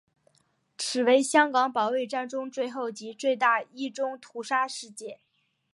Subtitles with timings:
[0.79, 5.19] 此为香港保卫战中最后及最大一宗屠杀事件。